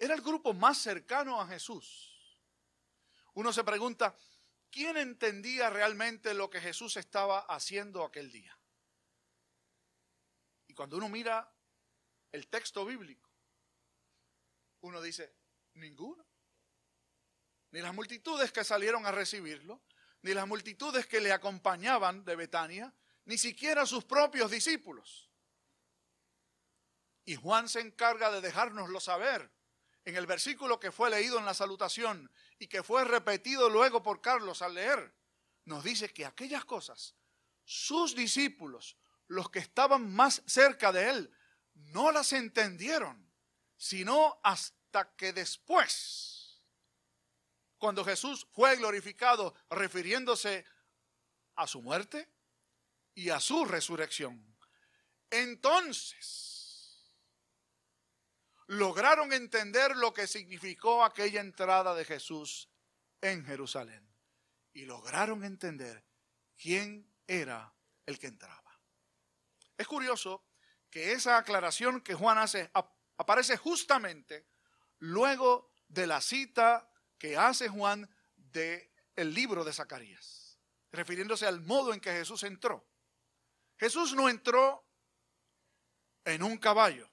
Era 0.00 0.14
el 0.14 0.20
grupo 0.20 0.52
más 0.52 0.78
cercano 0.78 1.40
a 1.40 1.46
Jesús. 1.46 2.09
Uno 3.40 3.54
se 3.54 3.64
pregunta, 3.64 4.14
¿quién 4.70 4.98
entendía 4.98 5.70
realmente 5.70 6.34
lo 6.34 6.50
que 6.50 6.60
Jesús 6.60 6.98
estaba 6.98 7.38
haciendo 7.48 8.04
aquel 8.04 8.30
día? 8.30 8.54
Y 10.66 10.74
cuando 10.74 10.98
uno 10.98 11.08
mira 11.08 11.50
el 12.32 12.48
texto 12.48 12.84
bíblico, 12.84 13.30
uno 14.82 15.00
dice, 15.00 15.34
ninguno. 15.72 16.22
Ni 17.70 17.80
las 17.80 17.94
multitudes 17.94 18.52
que 18.52 18.62
salieron 18.62 19.06
a 19.06 19.10
recibirlo, 19.10 19.80
ni 20.20 20.34
las 20.34 20.46
multitudes 20.46 21.06
que 21.06 21.22
le 21.22 21.32
acompañaban 21.32 22.26
de 22.26 22.36
Betania, 22.36 22.94
ni 23.24 23.38
siquiera 23.38 23.86
sus 23.86 24.04
propios 24.04 24.50
discípulos. 24.50 25.30
Y 27.24 27.36
Juan 27.36 27.70
se 27.70 27.80
encarga 27.80 28.30
de 28.30 28.42
dejárnoslo 28.42 29.00
saber 29.00 29.50
en 30.04 30.16
el 30.16 30.26
versículo 30.26 30.80
que 30.80 30.92
fue 30.92 31.10
leído 31.10 31.38
en 31.38 31.44
la 31.44 31.54
salutación 31.54 32.30
y 32.58 32.66
que 32.68 32.82
fue 32.82 33.04
repetido 33.04 33.68
luego 33.68 34.02
por 34.02 34.20
Carlos 34.20 34.62
al 34.62 34.74
leer. 34.74 35.14
Nos 35.64 35.84
dice 35.84 36.12
que 36.12 36.24
aquellas 36.24 36.64
cosas, 36.64 37.14
sus 37.64 38.14
discípulos, 38.14 38.96
los 39.26 39.50
que 39.50 39.58
estaban 39.58 40.12
más 40.12 40.42
cerca 40.46 40.90
de 40.92 41.10
él, 41.10 41.34
no 41.74 42.10
las 42.10 42.32
entendieron, 42.32 43.30
sino 43.76 44.40
hasta 44.42 45.14
que 45.16 45.32
después, 45.32 46.62
cuando 47.78 48.04
Jesús 48.04 48.46
fue 48.52 48.76
glorificado 48.76 49.54
refiriéndose 49.70 50.64
a 51.54 51.66
su 51.66 51.80
muerte 51.82 52.28
y 53.14 53.30
a 53.30 53.40
su 53.40 53.64
resurrección, 53.64 54.56
entonces 55.30 56.49
lograron 58.70 59.32
entender 59.32 59.96
lo 59.96 60.14
que 60.14 60.28
significó 60.28 61.04
aquella 61.04 61.40
entrada 61.40 61.92
de 61.92 62.04
Jesús 62.04 62.70
en 63.20 63.44
Jerusalén 63.44 64.08
y 64.72 64.84
lograron 64.84 65.42
entender 65.42 66.04
quién 66.56 67.12
era 67.26 67.74
el 68.06 68.20
que 68.20 68.28
entraba. 68.28 68.80
Es 69.76 69.88
curioso 69.88 70.44
que 70.88 71.10
esa 71.12 71.36
aclaración 71.36 72.00
que 72.00 72.14
Juan 72.14 72.38
hace 72.38 72.70
aparece 73.16 73.56
justamente 73.56 74.46
luego 75.00 75.72
de 75.88 76.06
la 76.06 76.20
cita 76.20 76.88
que 77.18 77.36
hace 77.36 77.68
Juan 77.68 78.08
del 78.36 78.88
el 79.16 79.34
libro 79.34 79.64
de 79.64 79.72
Zacarías, 79.72 80.60
refiriéndose 80.92 81.44
al 81.44 81.60
modo 81.60 81.92
en 81.92 82.00
que 82.00 82.12
Jesús 82.12 82.44
entró. 82.44 82.86
Jesús 83.78 84.14
no 84.14 84.28
entró 84.28 84.86
en 86.24 86.44
un 86.44 86.56
caballo, 86.56 87.09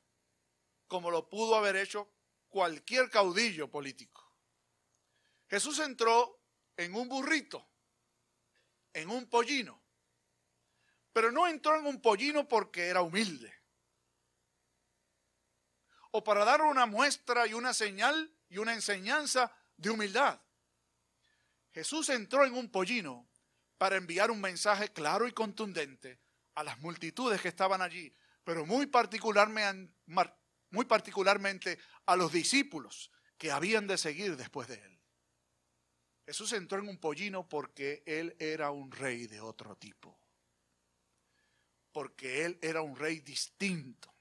como 0.88 1.12
lo 1.12 1.30
pudo 1.30 1.56
haber 1.56 1.76
hecho 1.76 2.10
cualquier 2.48 3.10
caudillo 3.10 3.70
político. 3.70 4.24
Jesús 5.48 5.80
entró 5.80 6.42
en 6.76 6.94
un 6.96 7.08
burrito, 7.08 7.68
en 8.94 9.10
un 9.10 9.30
pollino, 9.30 9.82
pero 11.14 11.32
no 11.32 11.48
entró 11.48 11.78
en 11.78 11.86
un 11.86 12.02
pollino 12.02 12.48
porque 12.48 12.88
era 12.88 13.02
humilde 13.02 13.58
o 16.12 16.24
para 16.24 16.46
dar 16.46 16.62
una 16.62 16.86
muestra 16.86 17.46
y 17.48 17.54
una 17.54 17.74
señal 17.74 18.34
y 18.50 18.58
una 18.58 18.74
enseñanza 18.74 19.52
de 19.76 19.90
humildad. 19.90 20.42
Jesús 21.72 22.10
entró 22.10 22.44
en 22.46 22.54
un 22.56 22.72
pollino 22.72 23.30
para 23.78 23.98
enviar 23.98 24.32
un 24.32 24.42
mensaje 24.42 24.92
claro 24.92 25.28
y 25.28 25.32
contundente 25.32 26.20
a 26.56 26.64
las 26.64 26.80
multitudes 26.80 27.40
que 27.40 27.50
estaban 27.50 27.84
allí, 27.84 28.12
pero 28.44 28.66
muy 28.66 28.88
particularmente, 28.88 29.94
muy 30.72 30.86
particularmente 30.86 31.80
a 32.06 32.16
los 32.16 32.32
discípulos 32.32 33.12
que 33.38 33.52
habían 33.52 33.88
de 33.88 33.98
seguir 33.98 34.36
después 34.36 34.68
de 34.68 34.76
él. 34.76 35.00
Jesús 36.26 36.52
entró 36.54 36.80
en 36.80 36.90
un 36.90 36.98
pollino 36.98 37.48
porque 37.48 38.04
él 38.06 38.36
era 38.40 38.72
un 38.72 38.92
rey 38.92 39.28
de 39.28 39.40
otro 39.40 39.78
tipo, 39.78 40.20
porque 41.92 42.46
él 42.46 42.60
era 42.62 42.82
un 42.82 42.96
rey 42.96 43.22
distinto 43.22 44.14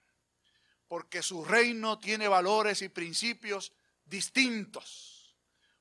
porque 0.89 1.23
su 1.23 1.45
reino 1.45 1.99
tiene 1.99 2.29
valores 2.29 2.83
y 2.83 2.89
principios 2.89 3.73
distintos, 4.05 5.37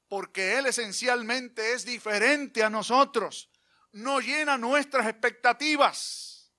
porque 0.07 0.57
Él 0.57 0.65
esencialmente 0.67 1.73
es 1.73 1.85
diferente 1.85 2.63
a 2.63 2.69
nosotros, 2.69 3.49
no 3.91 4.19
llena 4.19 4.57
nuestras 4.57 5.07
expectativas, 5.07 6.51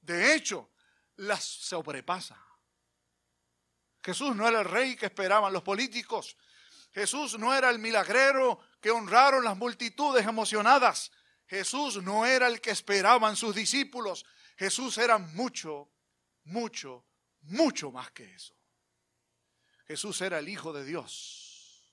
de 0.00 0.34
hecho, 0.34 0.70
las 1.16 1.44
sobrepasa. 1.44 2.40
Jesús 4.02 4.34
no 4.34 4.48
era 4.48 4.60
el 4.60 4.64
rey 4.66 4.96
que 4.96 5.06
esperaban 5.06 5.52
los 5.52 5.62
políticos, 5.62 6.36
Jesús 6.92 7.38
no 7.38 7.54
era 7.54 7.70
el 7.70 7.78
milagrero 7.78 8.60
que 8.80 8.90
honraron 8.90 9.44
las 9.44 9.56
multitudes 9.56 10.26
emocionadas, 10.26 11.12
Jesús 11.46 12.02
no 12.02 12.26
era 12.26 12.46
el 12.48 12.60
que 12.60 12.70
esperaban 12.70 13.36
sus 13.36 13.54
discípulos, 13.54 14.24
Jesús 14.56 14.98
era 14.98 15.18
mucho, 15.18 15.88
mucho 16.44 17.04
mucho 17.42 17.90
más 17.90 18.10
que 18.12 18.24
eso. 18.34 18.54
Jesús 19.86 20.20
era 20.20 20.38
el 20.38 20.48
Hijo 20.48 20.72
de 20.72 20.84
Dios. 20.84 21.92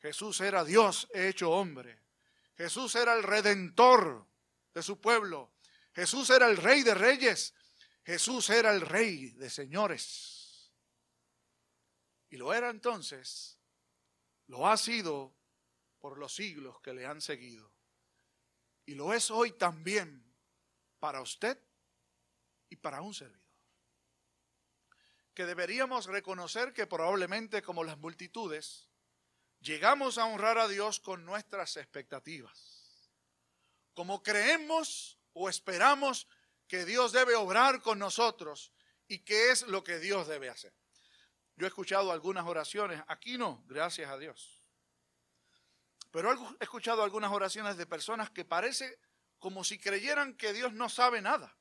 Jesús 0.00 0.40
era 0.40 0.64
Dios 0.64 1.08
hecho 1.12 1.50
hombre. 1.50 2.00
Jesús 2.56 2.94
era 2.94 3.14
el 3.14 3.22
redentor 3.22 4.26
de 4.74 4.82
su 4.82 5.00
pueblo. 5.00 5.52
Jesús 5.94 6.30
era 6.30 6.46
el 6.46 6.56
rey 6.56 6.82
de 6.82 6.94
reyes. 6.94 7.54
Jesús 8.04 8.50
era 8.50 8.70
el 8.70 8.80
rey 8.80 9.30
de 9.30 9.50
señores. 9.50 10.37
Y 12.30 12.36
lo 12.36 12.52
era 12.52 12.70
entonces, 12.70 13.58
lo 14.46 14.66
ha 14.66 14.76
sido 14.76 15.34
por 15.98 16.18
los 16.18 16.34
siglos 16.34 16.80
que 16.80 16.92
le 16.92 17.06
han 17.06 17.20
seguido. 17.20 17.72
Y 18.86 18.94
lo 18.94 19.12
es 19.12 19.30
hoy 19.30 19.52
también 19.52 20.24
para 20.98 21.20
usted 21.20 21.58
y 22.70 22.76
para 22.76 23.00
un 23.02 23.14
servidor 23.14 23.48
que 25.38 25.46
deberíamos 25.46 26.06
reconocer 26.06 26.72
que 26.72 26.88
probablemente 26.88 27.62
como 27.62 27.84
las 27.84 27.96
multitudes, 27.96 28.88
llegamos 29.60 30.18
a 30.18 30.24
honrar 30.24 30.58
a 30.58 30.66
Dios 30.66 30.98
con 30.98 31.24
nuestras 31.24 31.76
expectativas. 31.76 33.08
Como 33.94 34.20
creemos 34.24 35.16
o 35.34 35.48
esperamos 35.48 36.26
que 36.66 36.84
Dios 36.84 37.12
debe 37.12 37.36
obrar 37.36 37.82
con 37.82 38.00
nosotros 38.00 38.72
y 39.06 39.20
qué 39.20 39.52
es 39.52 39.62
lo 39.68 39.84
que 39.84 40.00
Dios 40.00 40.26
debe 40.26 40.48
hacer. 40.48 40.74
Yo 41.58 41.66
he 41.66 41.68
escuchado 41.68 42.12
algunas 42.12 42.46
oraciones, 42.46 43.02
aquí 43.08 43.36
no, 43.36 43.64
gracias 43.66 44.08
a 44.08 44.16
Dios. 44.16 44.62
Pero 46.12 46.32
he 46.32 46.64
escuchado 46.64 47.02
algunas 47.02 47.32
oraciones 47.32 47.76
de 47.76 47.84
personas 47.84 48.30
que 48.30 48.44
parece 48.44 49.00
como 49.40 49.64
si 49.64 49.76
creyeran 49.76 50.36
que 50.36 50.52
Dios 50.52 50.72
no 50.72 50.88
sabe 50.88 51.20
nada 51.20 51.58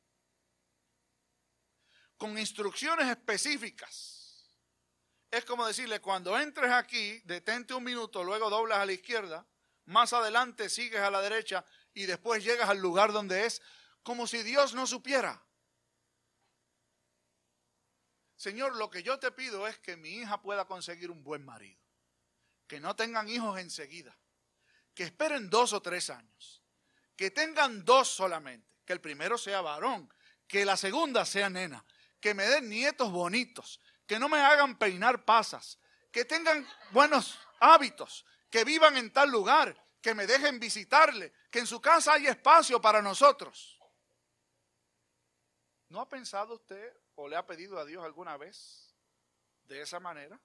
con 2.16 2.38
instrucciones 2.38 3.08
específicas. 3.08 4.52
Es 5.32 5.46
como 5.46 5.66
decirle, 5.66 6.00
cuando 6.00 6.40
entres 6.40 6.72
aquí, 6.72 7.20
detente 7.26 7.74
un 7.74 7.84
minuto, 7.84 8.24
luego 8.24 8.52
doblas 8.52 8.78
a 8.78 8.86
la 8.86 8.94
izquierda, 8.94 9.48
más 9.86 10.14
adelante 10.14 10.70
sigues 10.70 11.02
a 11.02 11.10
la 11.10 11.22
derecha 11.22 11.66
y 11.96 12.06
después 12.06 12.44
llegas 12.44 12.70
al 12.70 12.78
lugar 12.80 13.12
donde 13.12 13.48
es, 13.48 13.64
como 14.04 14.28
si 14.28 14.44
Dios 14.44 14.76
no 14.76 14.86
supiera. 14.86 15.44
Señor, 18.38 18.76
lo 18.76 18.90
que 18.92 19.02
yo 19.02 19.18
te 19.18 19.32
pido 19.32 19.68
es 19.68 19.80
que 19.80 19.98
mi 19.98 20.10
hija 20.10 20.40
pueda 20.40 20.66
conseguir 20.66 21.10
un 21.10 21.24
buen 21.24 21.44
marido, 21.44 21.82
que 22.68 22.80
no 22.80 22.96
tengan 22.96 23.28
hijos 23.28 23.60
enseguida, 23.60 24.16
que 24.94 25.04
esperen 25.04 25.50
dos 25.50 25.74
o 25.74 25.82
tres 25.82 26.12
años, 26.12 26.64
que 27.16 27.32
tengan 27.32 27.84
dos 27.84 28.08
solamente, 28.08 28.72
que 28.86 28.94
el 28.94 29.02
primero 29.02 29.40
sea 29.40 29.62
varón, 29.62 30.14
que 30.48 30.66
la 30.66 30.78
segunda 30.78 31.26
sea 31.26 31.50
nena, 31.50 31.84
que 32.20 32.36
me 32.36 32.46
den 32.46 32.70
nietos 32.70 33.12
bonitos, 33.12 33.82
que 34.06 34.20
no 34.20 34.30
me 34.30 34.38
hagan 34.38 34.78
peinar 34.78 35.26
pasas, 35.26 35.80
que 36.12 36.24
tengan 36.24 36.66
buenos 36.92 37.40
hábitos, 37.60 38.24
que 38.52 38.64
vivan 38.64 38.98
en 38.98 39.12
tal 39.12 39.32
lugar, 39.32 39.76
que 40.00 40.14
me 40.14 40.28
dejen 40.28 40.60
visitarle, 40.60 41.34
que 41.50 41.58
en 41.58 41.68
su 41.68 41.82
casa 41.82 42.14
hay 42.14 42.28
espacio 42.28 42.80
para 42.80 43.02
nosotros. 43.02 43.80
¿No 45.90 46.02
ha 46.02 46.08
pensado 46.08 46.54
usted 46.54 46.96
o 47.18 47.28
le 47.28 47.36
ha 47.36 47.46
pedido 47.46 47.78
a 47.78 47.86
Dios 47.86 48.04
alguna 48.04 48.38
vez 48.38 48.96
de 49.66 49.82
esa 49.82 50.00
manera? 50.00 50.40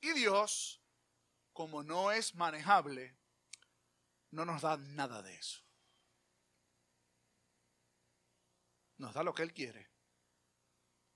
Y 0.00 0.12
Dios, 0.14 0.80
como 1.52 1.82
no 1.82 2.10
es 2.10 2.34
manejable, 2.34 3.16
no 4.30 4.44
nos 4.44 4.62
da 4.62 4.76
nada 4.76 5.22
de 5.22 5.34
eso. 5.34 5.66
nos 8.98 9.12
da 9.12 9.22
lo 9.22 9.34
que 9.34 9.42
Él 9.42 9.52
quiere, 9.52 9.90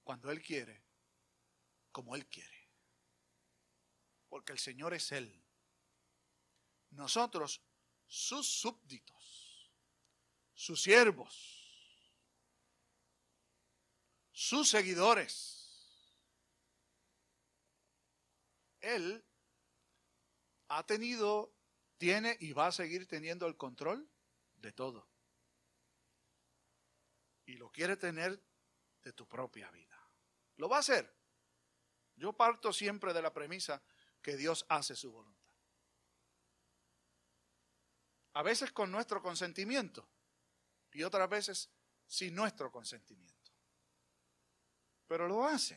cuando 0.02 0.30
Él 0.30 0.42
quiere, 0.42 0.84
como 1.92 2.14
Él 2.14 2.26
quiere. 2.26 2.68
Porque 4.28 4.52
el 4.52 4.58
Señor 4.58 4.94
es 4.94 5.10
Él. 5.12 5.44
Nosotros 6.90 7.62
sus 8.06 8.46
súbditos, 8.46 9.70
sus 10.54 10.82
siervos, 10.82 11.59
sus 14.40 14.70
seguidores. 14.70 15.68
Él 18.80 19.22
ha 20.68 20.86
tenido, 20.86 21.54
tiene 21.98 22.38
y 22.40 22.54
va 22.54 22.68
a 22.68 22.72
seguir 22.72 23.06
teniendo 23.06 23.46
el 23.46 23.58
control 23.58 24.10
de 24.56 24.72
todo. 24.72 25.06
Y 27.44 27.56
lo 27.56 27.70
quiere 27.70 27.98
tener 27.98 28.42
de 29.02 29.12
tu 29.12 29.28
propia 29.28 29.70
vida. 29.72 30.00
Lo 30.56 30.70
va 30.70 30.76
a 30.76 30.80
hacer. 30.80 31.14
Yo 32.16 32.32
parto 32.32 32.72
siempre 32.72 33.12
de 33.12 33.20
la 33.20 33.34
premisa 33.34 33.82
que 34.22 34.38
Dios 34.38 34.64
hace 34.70 34.96
su 34.96 35.12
voluntad. 35.12 35.52
A 38.32 38.42
veces 38.42 38.72
con 38.72 38.90
nuestro 38.90 39.20
consentimiento 39.20 40.08
y 40.92 41.02
otras 41.02 41.28
veces 41.28 41.68
sin 42.06 42.34
nuestro 42.34 42.72
consentimiento. 42.72 43.39
Pero 45.10 45.26
lo 45.26 45.44
hace. 45.44 45.76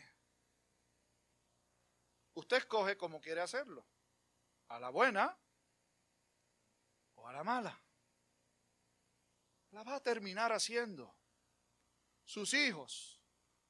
Usted 2.36 2.58
escoge 2.58 2.96
cómo 2.96 3.19
quiere 3.19 3.41
hacerlo. 3.41 3.84
A 4.67 4.80
la 4.80 4.91
buena 4.91 5.36
o 7.15 7.28
a 7.28 7.34
la 7.34 7.43
mala. 7.43 7.84
La 9.72 9.82
va 9.82 9.96
a 9.96 10.04
terminar 10.04 10.52
haciendo. 10.52 11.15
Sus 12.24 12.54
hijos, 12.54 13.19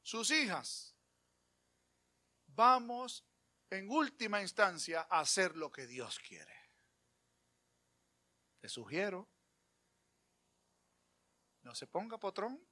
sus 0.02 0.32
hijas. 0.32 0.97
Vamos 2.47 3.23
en 3.69 3.89
última 3.89 4.41
instancia 4.41 5.08
a 5.10 5.21
hacer 5.21 5.56
lo 5.56 5.71
que 5.71 5.88
Dios 5.88 6.19
quiere. 6.19 6.60
Te 8.60 8.67
sugiero, 8.67 9.30
no 11.62 11.73
se 11.73 11.88
ponga 11.88 12.17
potrón, 12.17 12.67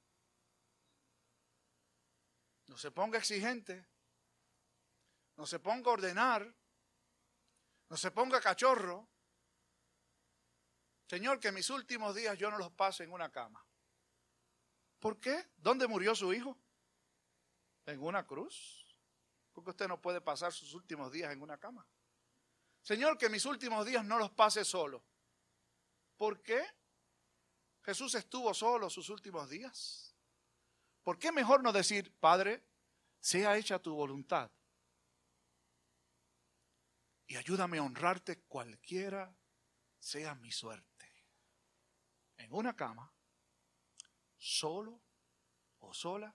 no 2.72 2.78
se 2.78 2.90
ponga 2.90 3.18
exigente, 3.18 3.86
no 5.36 5.46
se 5.46 5.58
ponga 5.58 5.90
a 5.90 5.92
ordenar, 5.92 6.54
no 7.90 7.96
se 7.98 8.10
ponga 8.10 8.40
cachorro. 8.40 9.06
Señor, 11.06 11.38
que 11.38 11.52
mis 11.52 11.68
últimos 11.68 12.14
días 12.14 12.38
yo 12.38 12.50
no 12.50 12.56
los 12.56 12.72
pase 12.72 13.04
en 13.04 13.12
una 13.12 13.30
cama. 13.30 13.62
¿Por 14.98 15.20
qué? 15.20 15.50
¿Dónde 15.58 15.86
murió 15.86 16.14
su 16.14 16.32
hijo? 16.32 16.56
¿En 17.84 18.00
una 18.00 18.26
cruz? 18.26 18.96
Porque 19.52 19.68
usted 19.68 19.86
no 19.86 20.00
puede 20.00 20.22
pasar 20.22 20.50
sus 20.50 20.72
últimos 20.72 21.12
días 21.12 21.30
en 21.30 21.42
una 21.42 21.58
cama. 21.58 21.86
Señor, 22.80 23.18
que 23.18 23.28
mis 23.28 23.44
últimos 23.44 23.84
días 23.84 24.02
no 24.02 24.18
los 24.18 24.30
pase 24.30 24.64
solo. 24.64 25.04
¿Por 26.16 26.42
qué? 26.42 26.64
Jesús 27.82 28.14
estuvo 28.14 28.54
solo 28.54 28.88
sus 28.88 29.10
últimos 29.10 29.50
días. 29.50 30.11
¿Por 31.02 31.18
qué 31.18 31.32
mejor 31.32 31.62
no 31.62 31.72
decir, 31.72 32.14
Padre, 32.18 32.62
sea 33.20 33.56
hecha 33.56 33.78
tu 33.78 33.94
voluntad? 33.94 34.50
Y 37.26 37.36
ayúdame 37.36 37.78
a 37.78 37.82
honrarte 37.82 38.42
cualquiera 38.42 39.34
sea 39.98 40.34
mi 40.34 40.52
suerte. 40.52 41.10
En 42.36 42.52
una 42.52 42.74
cama, 42.76 43.12
solo 44.36 45.00
o 45.78 45.94
sola 45.94 46.34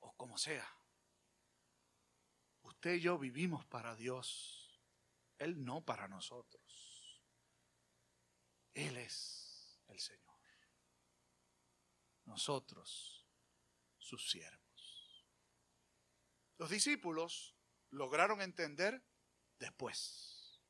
o 0.00 0.12
como 0.14 0.36
sea. 0.36 0.68
Usted 2.62 2.94
y 2.94 3.00
yo 3.00 3.18
vivimos 3.18 3.64
para 3.66 3.96
Dios, 3.96 4.80
Él 5.38 5.64
no 5.64 5.80
para 5.84 6.08
nosotros. 6.08 7.22
Él 8.74 8.96
es 8.96 9.80
el 9.88 9.98
Señor. 9.98 10.28
Nosotros, 12.26 13.17
sus 14.08 14.30
siervos. 14.30 15.26
Los 16.56 16.70
discípulos 16.70 17.54
lograron 17.90 18.40
entender 18.40 19.04
después. 19.58 20.60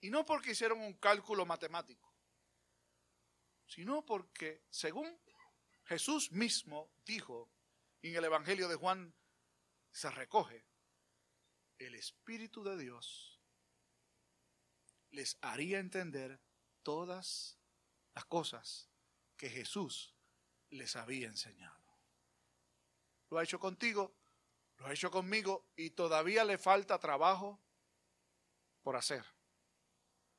Y 0.00 0.10
no 0.10 0.24
porque 0.24 0.52
hicieron 0.52 0.80
un 0.80 0.94
cálculo 0.94 1.46
matemático, 1.46 2.12
sino 3.66 4.04
porque, 4.04 4.64
según 4.70 5.20
Jesús 5.84 6.32
mismo 6.32 6.90
dijo 7.04 7.50
en 8.02 8.16
el 8.16 8.24
Evangelio 8.24 8.68
de 8.68 8.76
Juan, 8.76 9.14
se 9.92 10.10
recoge, 10.10 10.64
el 11.78 11.94
Espíritu 11.94 12.64
de 12.64 12.78
Dios 12.78 13.40
les 15.10 15.38
haría 15.40 15.78
entender 15.78 16.40
todas 16.82 17.58
las 18.14 18.24
cosas 18.26 18.88
que 19.36 19.50
Jesús 19.50 20.14
les 20.70 20.96
había 20.96 21.26
enseñado. 21.28 21.85
Lo 23.36 23.40
ha 23.40 23.44
hecho 23.44 23.60
contigo, 23.60 24.14
lo 24.78 24.86
ha 24.86 24.94
hecho 24.94 25.10
conmigo 25.10 25.66
y 25.76 25.90
todavía 25.90 26.42
le 26.42 26.56
falta 26.56 26.98
trabajo 26.98 27.60
por 28.80 28.96
hacer. 28.96 29.26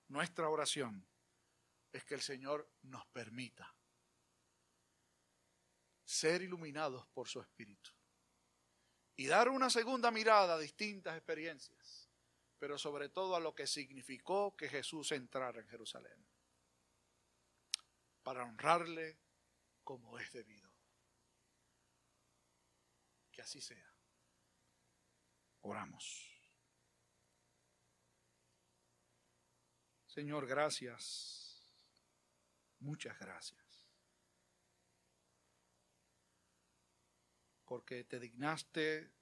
Nuestra 0.07 0.49
oración 0.49 1.07
es 1.91 2.03
que 2.05 2.15
el 2.15 2.21
Señor 2.21 2.67
nos 2.81 3.05
permita 3.09 3.71
ser 6.05 6.41
iluminados 6.41 7.05
por 7.09 7.27
su 7.27 7.39
Espíritu 7.39 7.91
y 9.15 9.27
dar 9.27 9.49
una 9.49 9.69
segunda 9.69 10.09
mirada 10.09 10.55
a 10.55 10.59
distintas 10.59 11.15
experiencias, 11.15 12.09
pero 12.57 12.79
sobre 12.79 13.09
todo 13.09 13.35
a 13.35 13.39
lo 13.39 13.53
que 13.53 13.67
significó 13.67 14.57
que 14.57 14.69
Jesús 14.69 15.11
entrara 15.11 15.61
en 15.61 15.67
Jerusalén 15.67 16.27
para 18.23 18.43
honrarle 18.43 19.19
como 19.83 20.17
es 20.17 20.31
debido. 20.31 20.66
Que 23.37 23.43
así 23.43 23.61
sea. 23.61 23.93
Oramos. 25.61 26.25
Señor, 30.07 30.47
gracias. 30.47 31.63
Muchas 32.79 33.19
gracias. 33.19 33.85
Porque 37.65 38.05
te 38.05 38.19
dignaste 38.19 39.13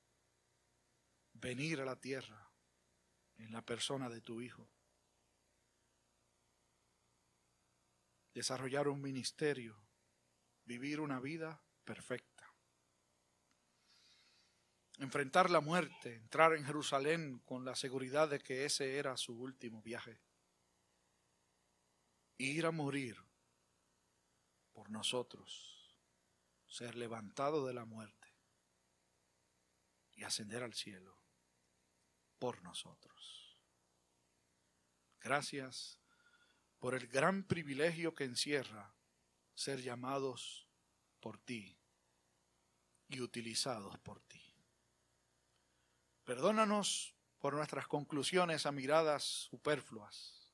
venir 1.33 1.81
a 1.81 1.85
la 1.85 1.99
tierra 1.99 2.49
en 3.35 3.51
la 3.51 3.63
persona 3.63 4.07
de 4.07 4.21
tu 4.21 4.39
Hijo 4.39 4.71
desarrollar 8.33 8.87
un 8.87 9.01
ministerio, 9.01 9.75
vivir 10.63 11.01
una 11.01 11.19
vida 11.19 11.61
perfecta. 11.83 12.24
Enfrentar 14.97 15.49
la 15.49 15.59
muerte, 15.59 16.15
entrar 16.15 16.53
en 16.53 16.65
Jerusalén 16.65 17.39
con 17.39 17.65
la 17.65 17.75
seguridad 17.75 18.29
de 18.29 18.39
que 18.39 18.65
ese 18.65 18.97
era 18.97 19.17
su 19.17 19.33
último 19.33 19.81
viaje. 19.81 20.21
Ir 22.37 22.65
a 22.65 22.71
morir 22.71 23.17
por 24.71 24.89
nosotros, 24.89 25.95
ser 26.67 26.95
levantado 26.95 27.65
de 27.65 27.73
la 27.73 27.85
muerte 27.85 28.33
y 30.13 30.23
ascender 30.23 30.63
al 30.63 30.73
cielo 30.73 31.17
por 32.39 32.61
nosotros. 32.61 33.57
Gracias 35.19 35.99
por 36.79 36.93
el 36.93 37.07
gran 37.07 37.43
privilegio 37.43 38.13
que 38.13 38.25
encierra 38.25 38.95
ser 39.55 39.81
llamados 39.81 40.67
por 41.19 41.39
ti 41.39 41.77
y 43.07 43.21
utilizados 43.21 43.97
por 43.99 44.19
ti. 44.21 44.44
Perdónanos 46.25 47.15
por 47.37 47.53
nuestras 47.53 47.87
conclusiones 47.87 48.65
a 48.65 48.71
miradas 48.71 49.23
superfluas. 49.23 50.51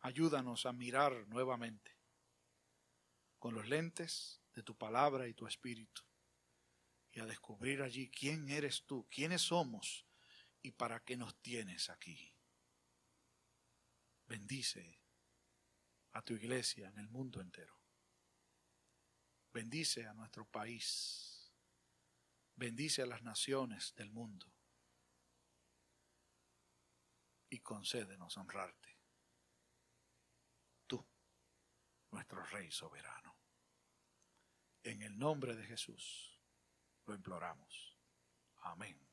Ayúdanos 0.00 0.66
a 0.66 0.72
mirar 0.72 1.28
nuevamente 1.28 1.96
con 3.38 3.54
los 3.54 3.68
lentes 3.68 4.42
de 4.54 4.64
tu 4.64 4.76
palabra 4.76 5.28
y 5.28 5.34
tu 5.34 5.46
espíritu 5.46 6.02
y 7.12 7.20
a 7.20 7.26
descubrir 7.26 7.82
allí 7.82 8.10
quién 8.10 8.48
eres 8.48 8.84
tú, 8.84 9.06
quiénes 9.08 9.42
somos 9.42 10.04
y 10.62 10.72
para 10.72 11.00
qué 11.04 11.16
nos 11.16 11.40
tienes 11.40 11.88
aquí. 11.88 12.34
Bendice 14.26 14.98
a 16.12 16.22
tu 16.22 16.34
iglesia 16.34 16.88
en 16.88 16.98
el 16.98 17.08
mundo 17.08 17.40
entero. 17.40 17.78
Bendice 19.52 20.06
a 20.06 20.14
nuestro 20.14 20.44
país. 20.44 21.31
Bendice 22.54 23.02
a 23.02 23.06
las 23.06 23.22
naciones 23.22 23.94
del 23.94 24.10
mundo. 24.10 24.52
Y 27.50 27.60
concédenos 27.60 28.36
honrarte. 28.36 28.98
Tú, 30.86 31.06
nuestro 32.10 32.42
Rey 32.46 32.70
soberano. 32.70 33.36
En 34.82 35.02
el 35.02 35.18
nombre 35.18 35.54
de 35.54 35.64
Jesús 35.64 36.40
lo 37.06 37.14
imploramos. 37.14 37.98
Amén. 38.62 39.11